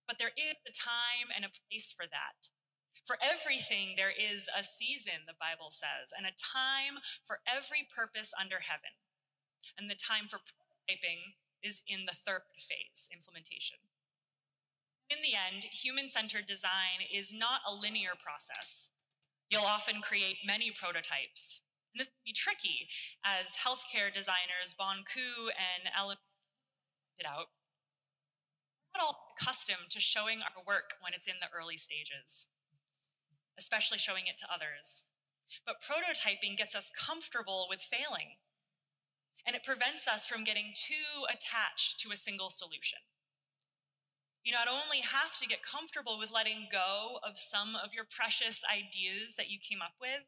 But 0.07 0.18
there 0.18 0.35
is 0.37 0.55
a 0.66 0.75
time 0.75 1.35
and 1.35 1.44
a 1.44 1.55
place 1.55 1.94
for 1.94 2.07
that. 2.07 2.51
For 3.05 3.18
everything, 3.22 3.94
there 3.94 4.14
is 4.14 4.51
a 4.51 4.62
season, 4.62 5.27
the 5.27 5.38
Bible 5.38 5.70
says, 5.70 6.11
and 6.11 6.27
a 6.27 6.35
time 6.35 7.03
for 7.22 7.38
every 7.46 7.87
purpose 7.87 8.35
under 8.35 8.66
heaven. 8.66 8.99
And 9.79 9.90
the 9.90 9.99
time 9.99 10.27
for 10.27 10.38
prototyping 10.38 11.38
is 11.62 11.83
in 11.87 12.07
the 12.07 12.14
third 12.14 12.46
phase, 12.59 13.11
implementation. 13.11 13.79
In 15.08 15.18
the 15.22 15.38
end, 15.38 15.64
human 15.70 16.08
centered 16.08 16.46
design 16.46 17.06
is 17.12 17.32
not 17.32 17.60
a 17.66 17.74
linear 17.74 18.18
process. 18.18 18.90
You'll 19.48 19.62
often 19.62 20.00
create 20.02 20.38
many 20.44 20.72
prototypes. 20.72 21.60
And 21.94 22.00
this 22.00 22.08
can 22.08 22.26
be 22.26 22.32
tricky, 22.32 22.88
as 23.24 23.62
healthcare 23.64 24.12
designers 24.12 24.74
Bon 24.76 25.04
Ku 25.06 25.50
and 25.54 25.88
Ellen 25.96 26.16
pointed 27.14 27.30
out. 27.30 27.46
We're 28.90 29.00
not 29.00 29.06
all 29.06 29.34
accustomed 29.38 29.90
to 29.90 30.00
showing 30.00 30.40
our 30.40 30.62
work 30.66 30.94
when 31.00 31.14
it's 31.14 31.28
in 31.28 31.36
the 31.40 31.48
early 31.56 31.76
stages, 31.76 32.46
especially 33.58 33.98
showing 33.98 34.26
it 34.26 34.36
to 34.38 34.52
others. 34.52 35.04
But 35.64 35.76
prototyping 35.80 36.56
gets 36.56 36.74
us 36.74 36.90
comfortable 36.90 37.66
with 37.70 37.80
failing, 37.80 38.42
and 39.46 39.54
it 39.54 39.62
prevents 39.62 40.08
us 40.08 40.26
from 40.26 40.42
getting 40.42 40.72
too 40.74 41.24
attached 41.30 42.00
to 42.00 42.10
a 42.10 42.16
single 42.16 42.50
solution. 42.50 42.98
You 44.46 44.52
not 44.52 44.68
only 44.70 45.02
have 45.02 45.35
to 45.40 45.46
get 45.48 45.66
comfortable 45.66 46.20
with 46.20 46.30
letting 46.32 46.68
go 46.70 47.18
of 47.26 47.37
some 47.37 47.74
of 47.74 47.92
your 47.92 48.06
precious 48.09 48.62
ideas 48.70 49.35
that 49.35 49.50
you 49.50 49.59
came 49.59 49.82
up 49.82 49.98
with, 50.00 50.22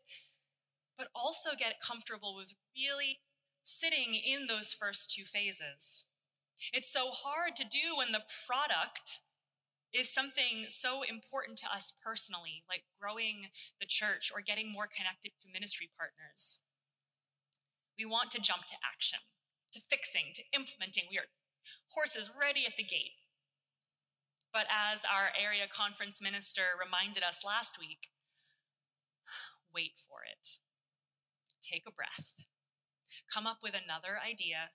but 0.98 1.06
also 1.14 1.50
get 1.56 1.78
comfortable 1.78 2.34
with 2.34 2.54
really 2.74 3.20
sitting 3.62 4.18
in 4.18 4.48
those 4.48 4.74
first 4.74 5.14
two 5.14 5.22
phases. 5.22 6.02
It's 6.72 6.92
so 6.92 7.10
hard 7.12 7.54
to 7.62 7.64
do 7.64 7.94
when 7.96 8.10
the 8.10 8.26
product 8.26 9.20
is 9.94 10.12
something 10.12 10.66
so 10.66 11.02
important 11.08 11.56
to 11.58 11.72
us 11.72 11.92
personally, 12.04 12.64
like 12.68 12.82
growing 13.00 13.54
the 13.78 13.86
church 13.86 14.32
or 14.34 14.42
getting 14.42 14.72
more 14.72 14.88
connected 14.90 15.30
to 15.42 15.52
ministry 15.52 15.90
partners. 15.96 16.58
We 17.96 18.04
want 18.04 18.32
to 18.32 18.40
jump 18.40 18.64
to 18.64 18.74
action, 18.82 19.20
to 19.70 19.78
fixing, 19.78 20.34
to 20.34 20.42
implementing. 20.52 21.04
We 21.08 21.18
are 21.18 21.30
horses 21.94 22.34
ready 22.34 22.66
at 22.66 22.76
the 22.76 22.82
gate. 22.82 23.14
But 24.52 24.66
as 24.70 25.04
our 25.04 25.30
area 25.36 25.66
conference 25.68 26.22
minister 26.22 26.72
reminded 26.78 27.22
us 27.22 27.44
last 27.44 27.78
week, 27.78 28.08
wait 29.74 29.96
for 29.96 30.24
it. 30.24 30.58
Take 31.60 31.84
a 31.86 31.92
breath. 31.92 32.34
Come 33.32 33.46
up 33.46 33.58
with 33.62 33.74
another 33.74 34.20
idea, 34.20 34.72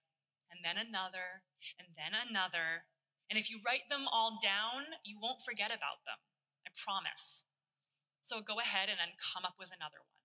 and 0.50 0.62
then 0.64 0.78
another, 0.78 1.46
and 1.78 1.90
then 1.98 2.14
another. 2.14 2.86
And 3.30 3.40
if 3.40 3.50
you 3.50 3.60
write 3.66 3.90
them 3.90 4.06
all 4.12 4.38
down, 4.42 5.00
you 5.04 5.18
won't 5.22 5.42
forget 5.42 5.74
about 5.74 6.06
them. 6.06 6.22
I 6.66 6.72
promise. 6.76 7.46
So 8.22 8.42
go 8.42 8.60
ahead 8.60 8.90
and 8.90 9.00
then 9.00 9.18
come 9.18 9.44
up 9.46 9.56
with 9.60 9.70
another 9.76 10.00
one. 10.00 10.22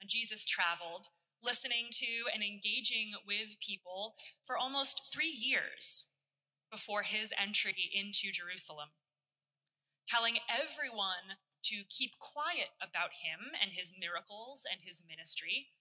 And 0.00 0.08
Jesus 0.08 0.44
traveled, 0.44 1.08
listening 1.42 1.88
to 1.92 2.30
and 2.32 2.42
engaging 2.42 3.12
with 3.26 3.58
people 3.60 4.14
for 4.46 4.56
almost 4.56 5.12
three 5.12 5.34
years 5.34 6.06
before 6.70 7.02
his 7.02 7.32
entry 7.36 7.90
into 7.92 8.30
Jerusalem, 8.30 8.90
telling 10.06 10.38
everyone 10.48 11.40
to 11.64 11.82
keep 11.88 12.18
quiet 12.18 12.72
about 12.80 13.24
him 13.24 13.52
and 13.60 13.72
his 13.72 13.92
miracles 13.92 14.64
and 14.68 14.80
his 14.84 15.02
ministry. 15.04 15.74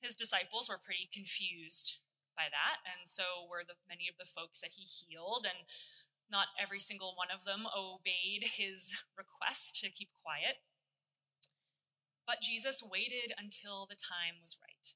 His 0.00 0.14
disciples 0.14 0.68
were 0.68 0.80
pretty 0.80 1.08
confused 1.12 1.98
by 2.36 2.52
that, 2.52 2.84
and 2.84 3.08
so 3.08 3.48
were 3.48 3.64
the, 3.66 3.80
many 3.88 4.08
of 4.08 4.20
the 4.20 4.28
folks 4.28 4.60
that 4.60 4.76
he 4.76 4.84
healed, 4.84 5.48
and 5.48 5.64
not 6.30 6.52
every 6.60 6.78
single 6.80 7.14
one 7.16 7.32
of 7.32 7.44
them 7.44 7.66
obeyed 7.72 8.44
his 8.56 8.98
request 9.16 9.80
to 9.80 9.90
keep 9.90 10.10
quiet. 10.22 10.60
But 12.26 12.42
Jesus 12.42 12.82
waited 12.82 13.32
until 13.38 13.86
the 13.86 13.96
time 13.96 14.42
was 14.42 14.58
right. 14.60 14.92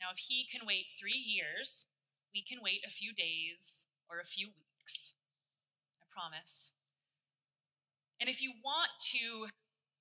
Now, 0.00 0.08
if 0.12 0.18
he 0.18 0.46
can 0.46 0.66
wait 0.66 0.86
three 0.98 1.18
years, 1.18 1.86
we 2.34 2.42
can 2.42 2.58
wait 2.62 2.80
a 2.86 2.90
few 2.90 3.14
days 3.14 3.86
or 4.10 4.18
a 4.18 4.24
few 4.26 4.48
weeks. 4.48 5.14
I 6.02 6.06
promise. 6.10 6.72
And 8.20 8.28
if 8.28 8.42
you 8.42 8.52
want 8.64 8.90
to 9.14 9.46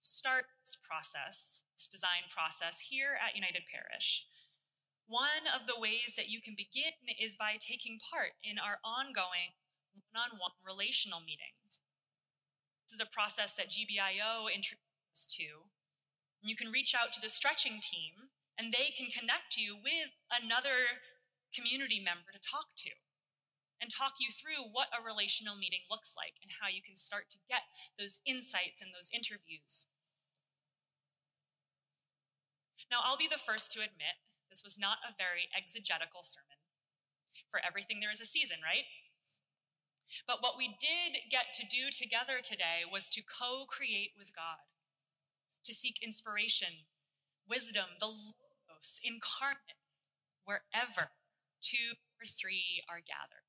start 0.02 0.46
this 0.64 0.76
process, 0.76 1.64
this 1.78 1.88
design 1.88 2.28
process 2.30 2.90
here 2.90 3.18
at 3.22 3.36
United 3.36 3.64
Parish, 3.74 4.26
One 5.08 5.46
of 5.54 5.68
the 5.68 5.80
ways 5.80 6.16
that 6.16 6.30
you 6.30 6.40
can 6.40 6.56
begin 6.56 6.96
is 7.20 7.36
by 7.36 7.58
taking 7.60 8.00
part 8.00 8.40
in 8.44 8.58
our 8.58 8.80
ongoing 8.84 9.60
one 9.94 10.32
on 10.32 10.40
one 10.40 10.56
relational 10.66 11.20
meetings. 11.20 11.78
This 12.88 12.96
is 12.96 13.02
a 13.02 13.10
process 13.10 13.54
that 13.56 13.70
GBIO 13.70 14.48
introduces 14.48 15.28
to. 15.38 15.68
You 16.42 16.56
can 16.56 16.72
reach 16.72 16.96
out 16.96 17.14
to 17.14 17.22
the 17.22 17.30
stretching 17.30 17.80
team 17.82 18.32
and 18.58 18.72
they 18.72 18.92
can 18.96 19.08
connect 19.12 19.58
you 19.58 19.76
with 19.76 20.14
another 20.32 21.04
community 21.54 22.02
member 22.02 22.34
to 22.34 22.42
talk 22.42 22.74
to 22.84 22.98
and 23.80 23.92
talk 23.92 24.18
you 24.20 24.32
through 24.32 24.72
what 24.72 24.88
a 24.96 25.04
relational 25.04 25.56
meeting 25.56 25.86
looks 25.92 26.16
like 26.18 26.40
and 26.42 26.60
how 26.64 26.72
you 26.72 26.82
can 26.82 26.96
start 26.96 27.30
to 27.30 27.42
get 27.50 27.68
those 28.00 28.20
insights 28.26 28.82
and 28.82 28.92
those 28.96 29.12
interviews. 29.12 29.86
Now, 32.90 33.04
I'll 33.04 33.20
be 33.20 33.30
the 33.30 33.42
first 33.42 33.72
to 33.74 33.84
admit 33.84 34.24
this 34.50 34.64
was 34.64 34.80
not 34.80 35.04
a 35.04 35.18
very 35.18 35.50
exegetical 35.52 36.24
sermon. 36.24 36.62
For 37.50 37.60
everything, 37.60 38.00
there 38.00 38.14
is 38.14 38.22
a 38.22 38.30
season, 38.30 38.58
right? 38.64 38.86
But 40.28 40.42
what 40.42 40.58
we 40.58 40.68
did 40.80 41.30
get 41.32 41.54
to 41.58 41.66
do 41.66 41.90
together 41.90 42.38
today 42.38 42.86
was 42.86 43.10
to 43.12 43.22
co 43.22 43.66
create 43.66 44.12
with 44.18 44.36
God, 44.36 44.64
to 45.66 45.74
seek 45.74 46.00
inspiration, 46.04 46.86
wisdom, 47.50 47.98
the 48.00 48.08
Logos 48.08 49.02
incarnate, 49.04 49.82
wherever 50.46 51.12
two 51.64 51.96
or 52.20 52.28
three 52.28 52.84
are 52.90 53.00
gathered. 53.00 53.48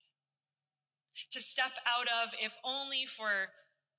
To 1.30 1.40
step 1.40 1.74
out 1.86 2.06
of, 2.06 2.34
if 2.40 2.56
only 2.64 3.04
for 3.06 3.50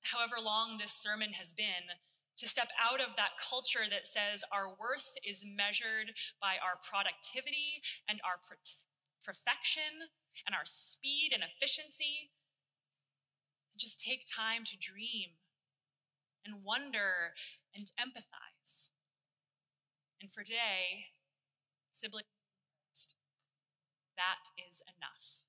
however 0.02 0.36
long 0.42 0.78
this 0.78 0.92
sermon 0.92 1.32
has 1.32 1.52
been, 1.52 1.94
to 2.38 2.46
step 2.46 2.68
out 2.82 3.00
of 3.00 3.16
that 3.16 3.40
culture 3.40 3.88
that 3.88 4.06
says 4.06 4.44
our 4.52 4.68
worth 4.68 5.14
is 5.24 5.44
measured 5.44 6.12
by 6.40 6.56
our 6.60 6.76
productivity 6.76 7.80
and 8.08 8.20
our 8.24 8.40
perfection 9.24 10.12
and 10.46 10.54
our 10.54 10.64
speed 10.64 11.30
and 11.32 11.42
efficiency. 11.42 12.30
Just 13.78 14.00
take 14.00 14.26
time 14.28 14.64
to 14.64 14.76
dream 14.76 15.40
and 16.44 16.62
wonder 16.62 17.32
and 17.74 17.90
empathize. 17.98 18.88
And 20.20 20.30
for 20.30 20.42
today, 20.42 21.08
sibling, 21.92 22.24
that 24.16 24.50
is 24.58 24.82
enough. 24.96 25.45